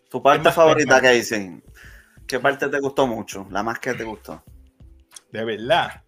Tu 0.10 0.22
parte 0.22 0.52
favorita 0.52 1.02
que 1.02 1.10
dicen. 1.12 1.64
¿Qué 2.28 2.40
parte 2.40 2.70
te 2.70 2.80
gustó 2.80 3.08
mucho? 3.08 3.48
La 3.52 3.62
más 3.64 3.80
que 3.80 3.94
te 3.94 4.04
gustó. 4.04 4.44
de 5.32 5.44
verdad. 5.44 6.04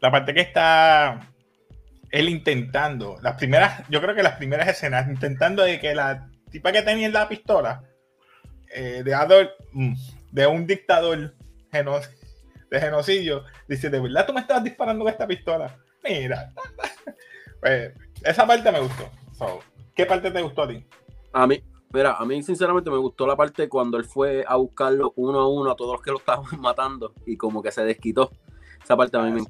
La 0.00 0.10
parte 0.10 0.32
que 0.34 0.40
está 0.40 1.20
él 2.10 2.28
intentando, 2.28 3.16
las 3.22 3.36
primeras, 3.36 3.82
yo 3.88 4.00
creo 4.00 4.14
que 4.14 4.22
las 4.22 4.36
primeras 4.36 4.68
escenas, 4.68 5.08
intentando 5.08 5.62
de 5.62 5.78
que 5.80 5.94
la 5.94 6.28
tipa 6.50 6.72
que 6.72 6.82
tenía 6.82 7.08
la 7.08 7.28
pistola 7.28 7.82
eh, 8.72 9.02
de 9.04 9.14
Adolf, 9.14 9.50
mm, 9.72 9.94
de 10.32 10.46
un 10.46 10.66
dictador 10.66 11.34
geno- 11.72 12.00
de 12.70 12.80
genocidio, 12.80 13.44
dice, 13.68 13.90
¿de 13.90 14.00
verdad 14.00 14.26
tú 14.26 14.32
me 14.32 14.40
estabas 14.40 14.64
disparando 14.64 15.04
con 15.04 15.12
esta 15.12 15.26
pistola? 15.26 15.76
Mira. 16.04 16.52
Pues, 17.60 17.92
esa 18.22 18.46
parte 18.46 18.70
me 18.72 18.80
gustó. 18.80 19.04
So, 19.36 19.60
¿Qué 19.94 20.06
parte 20.06 20.30
te 20.30 20.42
gustó 20.42 20.62
a 20.62 20.68
ti? 20.68 20.84
A 21.32 21.46
mí, 21.46 21.62
mira, 21.90 22.16
a 22.16 22.24
mí 22.24 22.42
sinceramente 22.42 22.90
me 22.90 22.98
gustó 22.98 23.26
la 23.26 23.36
parte 23.36 23.68
cuando 23.68 23.96
él 23.96 24.04
fue 24.04 24.44
a 24.46 24.56
buscarlo 24.56 25.12
uno 25.16 25.40
a 25.40 25.48
uno 25.48 25.70
a 25.70 25.76
todos 25.76 25.92
los 25.92 26.02
que 26.02 26.10
lo 26.10 26.18
estaban 26.18 26.44
matando 26.60 27.12
y 27.26 27.36
como 27.36 27.62
que 27.62 27.72
se 27.72 27.84
desquitó. 27.84 28.30
Esa 28.82 28.96
parte 28.96 29.16
a 29.16 29.22
mí 29.22 29.32
me 29.32 29.42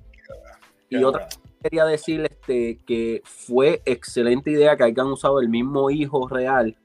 Y 0.88 1.02
otra 1.02 1.28
quería 1.62 1.84
decir 1.84 2.20
este, 2.30 2.78
que 2.86 3.22
fue 3.24 3.82
excelente 3.84 4.52
idea 4.52 4.76
que 4.76 4.84
hayan 4.84 5.08
usado 5.08 5.40
el 5.40 5.48
mismo 5.48 5.90
hijo 5.90 6.28
real 6.28 6.76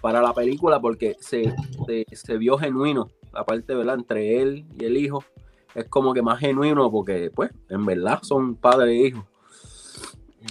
para 0.00 0.22
la 0.22 0.32
película 0.32 0.80
porque 0.80 1.16
se, 1.20 1.54
se, 1.86 2.06
se 2.10 2.38
vio 2.38 2.56
genuino, 2.56 3.10
la 3.34 3.44
parte, 3.44 3.74
¿verdad? 3.74 3.96
Entre 3.96 4.40
él 4.40 4.64
y 4.78 4.84
el 4.86 4.96
hijo. 4.96 5.24
Es 5.74 5.84
como 5.84 6.14
que 6.14 6.22
más 6.22 6.40
genuino 6.40 6.90
porque, 6.90 7.30
pues, 7.30 7.50
en 7.68 7.84
verdad 7.84 8.20
son 8.22 8.56
padre 8.56 8.92
e 8.92 9.06
hijo. 9.08 9.26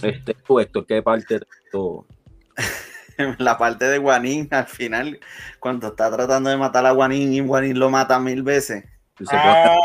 Este, 0.02 0.34
tú, 0.34 0.60
Héctor, 0.60 0.86
¿qué 0.86 1.02
parte 1.02 1.38
de 1.40 1.46
esto? 1.66 2.06
La 3.38 3.58
parte 3.58 3.84
de 3.86 3.98
Guanín, 3.98 4.48
al 4.50 4.66
final, 4.66 5.18
cuando 5.58 5.88
está 5.88 6.10
tratando 6.10 6.48
de 6.48 6.56
matar 6.56 6.86
a 6.86 6.92
Guanín 6.92 7.32
y 7.34 7.40
Guanín 7.40 7.78
lo 7.78 7.90
mata 7.90 8.18
mil 8.18 8.42
veces. 8.42 8.84
Ah, 9.30 9.76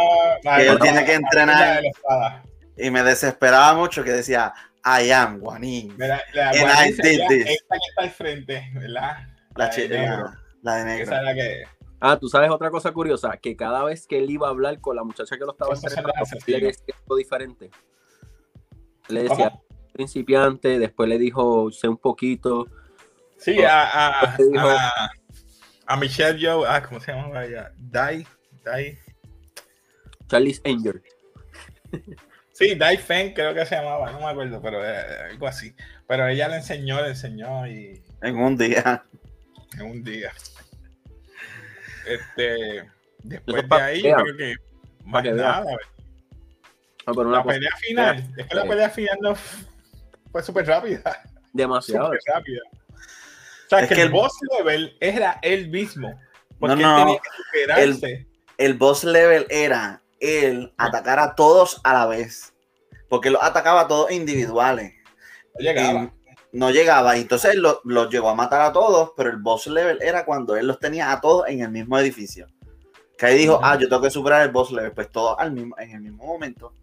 la- 0.43 0.55
Que 0.57 0.67
él 0.67 0.75
la- 0.75 0.79
tiene 0.79 1.01
que 1.05 1.11
la- 1.11 1.17
entrenar. 1.17 1.83
la 1.83 2.17
la. 2.17 2.43
Y 2.77 2.89
me 2.91 3.03
desesperaba 3.03 3.73
mucho 3.73 4.03
que 4.05 4.11
decía, 4.11 4.53
I 4.85 5.11
am 5.11 5.39
Guanín. 5.39 5.95
La 5.97 6.15
And 6.15 6.59
guardia 6.61 6.87
I 6.87 6.93
sería 6.93 7.27
did 7.27 7.27
this. 7.27 7.49
Esta 7.49 7.75
que 7.75 7.89
está 7.89 8.01
al 8.03 8.09
frente, 8.11 8.71
¿verdad? 8.73 9.17
La, 9.55 9.65
La 9.65 9.69
de 9.75 9.89
negro. 9.89 10.17
la- 10.23 10.39
la 10.61 10.75
de 10.75 10.85
negro. 10.85 11.03
Esa 11.03 11.17
es 11.17 11.23
la 11.23 11.33
que. 11.33 11.63
Ah, 11.99 12.17
tú 12.19 12.29
sabes 12.29 12.49
otra 12.51 12.69
cosa 12.69 12.91
curiosa, 12.93 13.35
que 13.37 13.55
cada 13.57 13.83
vez 13.83 14.07
que 14.07 14.19
él 14.19 14.29
iba 14.29 14.47
a 14.47 14.51
hablar 14.51 14.79
con 14.79 14.95
la 14.95 15.03
muchacha 15.03 15.37
que 15.37 15.43
lo 15.43 15.51
estaba 15.51 15.73
hace, 15.73 15.89
le 16.47 16.59
decía 16.61 16.95
algo 17.01 17.15
diferente. 17.17 17.69
Le 19.09 19.23
decía 19.23 19.49
¿Cómo? 19.49 19.64
Principiante, 19.95 20.77
después 20.77 21.07
le 21.07 21.17
dijo 21.17 21.71
sé 21.71 21.87
un 21.87 21.97
poquito. 21.97 22.67
Sí, 23.37 23.63
a, 23.63 24.09
a, 24.33 24.37
dijo- 24.37 24.69
a, 24.69 25.11
a 25.87 25.97
Michelle 25.97 26.37
Joe, 26.39 26.67
ah, 26.67 26.83
¿cómo 26.83 26.99
se 26.99 27.13
llama 27.13 27.43
ella? 27.45 27.71
Dai, 27.77 28.27
Dai. 28.63 28.97
Charlie's 30.27 30.61
Angel. 30.65 31.01
Sí, 32.51 32.75
Dai 32.75 32.97
Feng 32.97 33.33
creo 33.33 33.53
que 33.53 33.65
se 33.65 33.75
llamaba, 33.75 34.11
no 34.11 34.19
me 34.19 34.25
acuerdo, 34.25 34.61
pero 34.61 34.83
eh, 34.85 34.97
algo 35.31 35.47
así. 35.47 35.73
Pero 36.07 36.27
ella 36.27 36.47
le 36.49 36.57
enseñó, 36.57 37.01
le 37.01 37.09
enseñó 37.09 37.65
y 37.67 38.01
En 38.21 38.37
un 38.37 38.57
día. 38.57 39.03
en 39.77 39.81
un 39.85 40.03
día. 40.03 40.31
Este, 42.07 42.89
después 43.23 43.63
Eso 43.63 43.75
de 43.75 43.81
ahí, 43.81 44.01
que 44.01 44.13
creo 44.13 44.37
que 44.37 44.55
más 45.05 45.23
que 45.23 45.31
nada. 45.31 45.63
Ah, 47.07 47.11
pero 47.15 47.27
una 47.27 47.37
La 47.37 47.43
cosa 47.43 47.55
pelea 47.55 47.75
final, 47.77 48.33
es 48.37 48.47
que 48.47 48.55
la 48.55 48.63
eh, 48.63 48.67
pelea 48.67 48.89
final 48.89 49.17
no 49.21 49.35
fue 50.35 50.43
súper 50.43 50.67
rápida. 50.67 51.01
demasiado. 51.53 52.07
Súper 52.07 52.19
rápida. 52.27 52.59
O 52.73 53.69
sea, 53.69 53.79
Es 53.79 53.87
que, 53.87 53.95
que 53.95 54.01
el 54.01 54.07
el- 54.07 54.13
boss 54.13 54.33
level 54.57 54.97
era 54.99 55.39
él 55.41 55.69
mismo. 55.69 56.19
Porque 56.59 56.75
No, 56.75 56.97
no. 56.97 56.97
él 56.97 57.05
tenía 57.05 57.19
que 57.21 57.29
superarse. 57.93 58.27
El 58.57 58.73
boss 58.73 59.03
level 59.05 59.47
era 59.49 60.01
él 60.19 60.73
atacar 60.77 61.19
a 61.19 61.35
todos 61.35 61.79
a 61.85 61.93
la 61.93 62.05
vez. 62.05 62.53
Porque 63.07 63.29
los 63.29 63.41
atacaba 63.41 63.81
a 63.81 63.87
todos 63.87 64.11
individuales. 64.11 64.93
No 65.57 65.63
llegaba. 65.63 66.03
Y 66.51 66.57
no 66.57 66.69
llegaba. 66.69 67.15
Y 67.17 67.21
entonces 67.21 67.53
él 67.53 67.61
lo- 67.61 67.79
los 67.85 68.09
llegó 68.09 68.29
a 68.29 68.35
matar 68.35 68.59
a 68.59 68.73
todos, 68.73 69.11
pero 69.15 69.29
el 69.29 69.37
boss 69.37 69.67
level 69.67 69.99
era 70.01 70.25
cuando 70.25 70.57
él 70.57 70.67
los 70.67 70.79
tenía 70.79 71.13
a 71.13 71.21
todos 71.21 71.47
en 71.47 71.61
el 71.61 71.69
mismo 71.71 71.97
edificio. 71.97 72.47
Que 73.17 73.27
ahí 73.27 73.37
dijo, 73.37 73.61
ah, 73.63 73.77
yo 73.79 73.87
tengo 73.87 74.01
que 74.01 74.09
superar 74.09 74.41
el 74.41 74.49
boss 74.51 74.69
level, 74.71 74.91
pues 74.91 75.09
todos 75.09 75.37
al 75.39 75.53
mismo, 75.53 75.77
en 75.79 75.91
el 75.91 76.01
mismo 76.01 76.25
momento. 76.25 76.73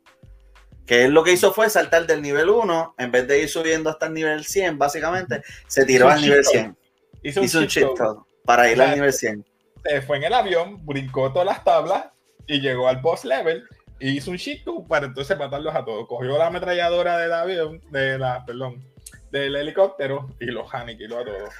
Que 0.86 1.04
él 1.04 1.12
lo 1.12 1.22
que 1.22 1.32
hizo 1.32 1.52
fue 1.52 1.70
saltar 1.70 2.06
del 2.06 2.22
nivel 2.22 2.50
1, 2.50 2.96
en 2.98 3.10
vez 3.10 3.28
de 3.28 3.42
ir 3.42 3.48
subiendo 3.48 3.88
hasta 3.88 4.06
el 4.06 4.14
nivel 4.14 4.44
100, 4.44 4.78
básicamente, 4.78 5.42
se 5.66 5.84
tiró 5.84 6.08
al 6.08 6.20
nivel 6.20 6.42
cheat 6.42 6.64
100. 6.64 6.76
Hizo 7.22 7.40
un, 7.40 7.46
Hizo 7.46 7.60
un 7.60 8.24
para 8.44 8.70
ir 8.70 8.80
al 8.80 8.94
nivel 8.94 9.12
100. 9.12 9.44
Se 9.84 10.02
fue 10.02 10.16
en 10.16 10.24
el 10.24 10.34
avión, 10.34 10.84
brincó 10.84 11.32
todas 11.32 11.46
las 11.46 11.62
tablas 11.64 12.06
y 12.46 12.60
llegó 12.60 12.88
al 12.88 13.00
boss 13.00 13.24
level 13.24 13.64
y 14.00 14.16
hizo 14.16 14.30
un 14.32 14.38
code 14.64 14.88
para 14.88 15.06
entonces 15.06 15.38
matarlos 15.38 15.74
a 15.74 15.84
todos. 15.84 16.06
Cogió 16.08 16.36
la 16.36 16.48
ametralladora 16.48 17.18
del 17.18 17.32
avión, 17.32 17.80
de 17.90 18.18
la, 18.18 18.44
perdón, 18.44 18.84
del 19.30 19.54
helicóptero 19.54 20.34
y 20.40 20.46
los 20.46 20.72
aniquiló 20.74 21.20
a 21.20 21.24
todos. 21.24 21.50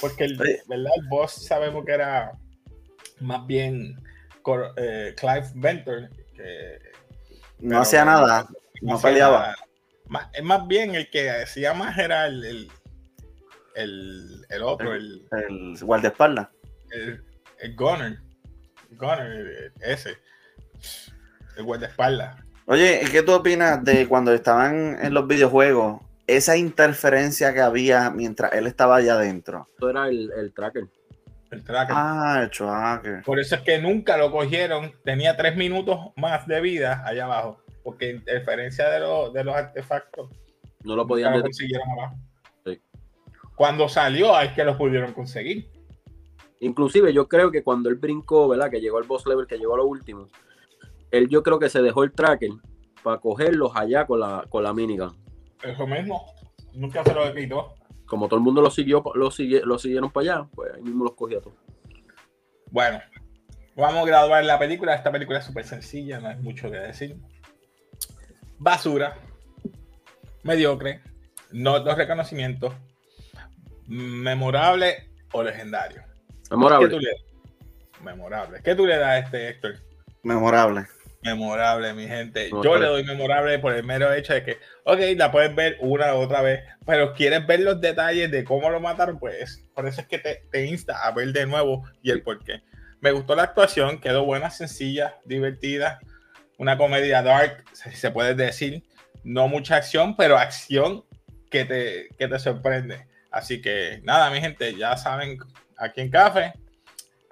Porque 0.00 0.24
el. 0.24 0.36
¿verdad? 0.36 0.92
el 0.96 1.08
boss 1.08 1.46
sabemos 1.46 1.84
que 1.84 1.92
era 1.92 2.32
más 3.20 3.46
bien 3.46 3.96
eh, 4.76 5.14
Clive 5.16 5.46
Ventor, 5.54 6.10
que 6.34 6.78
No 7.58 7.80
hacía 7.80 8.04
nada, 8.04 8.46
no 8.82 9.00
peleaba. 9.00 9.54
Más, 10.06 10.28
es 10.32 10.42
más 10.42 10.66
bien 10.66 10.94
el 10.94 11.10
que 11.10 11.30
hacía 11.30 11.74
más 11.74 11.98
era 11.98 12.26
el, 12.26 12.44
el, 12.44 12.68
el, 13.74 14.46
el 14.48 14.62
otro, 14.62 14.94
el, 14.94 15.26
El 15.48 15.76
guardaespaldas. 15.82 16.48
el, 16.90 17.22
el 17.60 17.76
Gunner. 17.76 18.18
Gunner, 18.92 19.72
ese. 19.80 20.16
El 21.56 21.64
guardaespaldas. 21.64 22.36
Oye, 22.66 23.00
¿y 23.02 23.10
¿qué 23.10 23.22
tú 23.22 23.32
opinas 23.32 23.82
de 23.84 24.06
cuando 24.06 24.32
estaban 24.32 24.98
en 25.02 25.14
los 25.14 25.26
videojuegos? 25.26 26.02
Esa 26.26 26.56
interferencia 26.56 27.54
que 27.54 27.60
había 27.60 28.10
mientras 28.10 28.52
él 28.52 28.66
estaba 28.66 28.96
allá 28.96 29.14
adentro. 29.14 29.68
Esto 29.74 29.90
era 29.90 30.08
el, 30.08 30.30
el 30.36 30.52
tracker. 30.52 30.84
El 31.50 31.64
tracker. 31.64 31.94
Ah, 31.98 32.40
el 32.42 32.50
tracker. 32.50 33.22
Por 33.24 33.40
eso 33.40 33.54
es 33.54 33.62
que 33.62 33.78
nunca 33.78 34.18
lo 34.18 34.30
cogieron. 34.30 34.92
Tenía 35.04 35.36
tres 35.36 35.56
minutos 35.56 35.98
más 36.16 36.46
de 36.46 36.60
vida 36.60 37.02
allá 37.06 37.24
abajo. 37.24 37.62
Porque 37.88 38.10
interferencia 38.10 38.90
de, 38.90 39.00
los 39.00 39.32
de 39.32 39.42
los 39.44 39.54
artefactos 39.54 40.28
No 40.84 40.94
lo 40.94 41.06
podían 41.06 41.32
lo 41.32 41.40
consiguieron. 41.40 41.88
Sí. 42.66 42.82
Cuando 43.56 43.88
salió, 43.88 44.38
es 44.38 44.52
que 44.52 44.62
lo 44.62 44.76
pudieron 44.76 45.14
conseguir. 45.14 45.70
Inclusive 46.60 47.14
yo 47.14 47.28
creo 47.28 47.50
que 47.50 47.62
cuando 47.62 47.88
él 47.88 47.94
brincó, 47.94 48.46
¿verdad? 48.46 48.70
Que 48.70 48.82
llegó 48.82 48.98
al 48.98 49.04
boss 49.04 49.26
level, 49.26 49.46
que 49.46 49.56
llegó 49.56 49.72
a 49.72 49.78
lo 49.78 49.86
último, 49.86 50.28
él 51.10 51.30
yo 51.30 51.42
creo 51.42 51.58
que 51.58 51.70
se 51.70 51.80
dejó 51.80 52.04
el 52.04 52.12
tracker 52.12 52.50
para 53.02 53.16
cogerlos 53.16 53.72
allá 53.74 54.06
con 54.06 54.20
la, 54.20 54.44
con 54.50 54.64
la 54.64 54.74
minigun. 54.74 55.16
Eso 55.62 55.86
mismo. 55.86 56.26
Nunca 56.74 57.02
se 57.02 57.14
lo 57.14 57.34
quitó. 57.34 57.74
Como 58.04 58.28
todo 58.28 58.36
el 58.36 58.44
mundo 58.44 58.60
lo 58.60 58.70
siguió, 58.70 59.02
lo, 59.14 59.30
sigue, 59.30 59.62
lo 59.64 59.78
siguieron 59.78 60.10
para 60.10 60.34
allá, 60.34 60.48
pues 60.54 60.74
ahí 60.74 60.82
mismo 60.82 61.04
los 61.04 61.14
cogía 61.14 61.40
todos. 61.40 61.56
Bueno, 62.70 63.00
vamos 63.76 64.02
a 64.02 64.06
graduar 64.06 64.44
la 64.44 64.58
película. 64.58 64.94
Esta 64.94 65.10
película 65.10 65.38
es 65.38 65.46
súper 65.46 65.64
sencilla, 65.64 66.20
no 66.20 66.28
hay 66.28 66.36
mucho 66.36 66.70
que 66.70 66.76
decir. 66.76 67.16
Basura, 68.58 69.16
mediocre, 70.42 71.00
no 71.52 71.78
los 71.78 71.96
reconocimientos, 71.96 72.74
memorable 73.86 75.10
o 75.32 75.42
legendario. 75.42 76.02
Memorable. 76.50 76.88
¿Qué 76.88 76.94
tú 76.94 77.00
le, 77.00 77.10
memorable. 78.02 78.60
¿Qué 78.62 78.74
tú 78.74 78.86
le 78.86 78.96
das 78.96 79.08
a 79.08 79.18
este 79.18 79.48
Héctor? 79.48 79.74
Memorable. 80.22 80.86
Memorable, 81.22 81.92
mi 81.94 82.06
gente. 82.06 82.48
Yo 82.48 82.58
Memorable. 82.58 82.80
le 82.80 82.92
doy 82.92 83.04
memorable 83.04 83.58
por 83.58 83.74
el 83.74 83.84
mero 83.84 84.12
hecho 84.12 84.34
de 84.34 84.44
que, 84.44 84.58
ok, 84.84 85.00
la 85.16 85.32
puedes 85.32 85.54
ver 85.54 85.76
una 85.80 86.14
u 86.14 86.18
otra 86.18 86.42
vez, 86.42 86.62
pero 86.86 87.12
quieres 87.12 87.46
ver 87.46 87.60
los 87.60 87.80
detalles 87.80 88.30
de 88.30 88.44
cómo 88.44 88.70
lo 88.70 88.80
mataron, 88.80 89.18
pues 89.18 89.66
por 89.74 89.86
eso 89.86 90.00
es 90.00 90.06
que 90.06 90.18
te, 90.18 90.46
te 90.50 90.66
insta 90.66 90.96
a 91.04 91.10
ver 91.12 91.32
de 91.32 91.46
nuevo 91.46 91.84
y 92.02 92.10
el 92.10 92.22
por 92.22 92.42
qué. 92.44 92.62
Me 93.00 93.10
gustó 93.10 93.34
la 93.34 93.44
actuación, 93.44 94.00
quedó 94.00 94.24
buena, 94.24 94.50
sencilla, 94.50 95.18
divertida. 95.24 96.00
Una 96.58 96.76
comedia 96.76 97.22
dark, 97.22 97.64
si 97.72 97.90
se 97.92 98.10
puede 98.10 98.34
decir. 98.34 98.84
No 99.24 99.48
mucha 99.48 99.76
acción, 99.76 100.16
pero 100.16 100.36
acción 100.38 101.04
que 101.50 101.64
te, 101.64 102.08
que 102.18 102.28
te 102.28 102.38
sorprende. 102.38 103.06
Así 103.30 103.60
que 103.62 104.00
nada, 104.04 104.30
mi 104.30 104.40
gente, 104.40 104.74
ya 104.76 104.96
saben, 104.96 105.38
aquí 105.76 106.00
en 106.00 106.10
Café, 106.10 106.52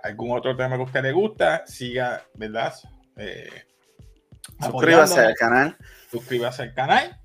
algún 0.02 0.36
otro 0.36 0.56
tema 0.56 0.76
que 0.76 0.82
a 0.82 0.84
usted 0.84 1.02
le 1.02 1.12
gusta, 1.12 1.64
siga, 1.66 2.22
¿verdad? 2.34 2.72
Eh, 3.16 3.64
Suscríbase 4.60 5.20
al 5.20 5.34
canal. 5.34 5.76
suscríbase 6.10 6.62
al 6.62 6.74
canal. 6.74 7.18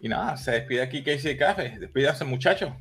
Y 0.00 0.08
nada, 0.08 0.36
se 0.36 0.50
despide 0.52 0.82
aquí 0.82 1.02
Casey 1.02 1.36
Café. 1.36 1.76
Despídase, 1.78 2.24
muchachos. 2.24 2.72